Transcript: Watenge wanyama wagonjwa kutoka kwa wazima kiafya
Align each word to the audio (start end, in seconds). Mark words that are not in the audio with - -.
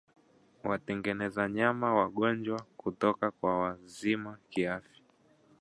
Watenge 0.63 1.27
wanyama 1.35 1.89
wagonjwa 1.95 2.65
kutoka 2.77 3.31
kwa 3.31 3.59
wazima 3.59 4.37
kiafya 4.49 4.99